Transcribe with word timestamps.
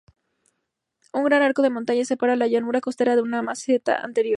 Un 1.13 1.25
gran 1.25 1.43
arco 1.43 1.61
de 1.61 1.69
montañas 1.69 2.07
separa 2.07 2.35
la 2.35 2.47
llanura 2.47 2.81
costera 2.81 3.15
de 3.15 3.21
una 3.21 3.43
meseta 3.43 4.01
interior. 4.03 4.29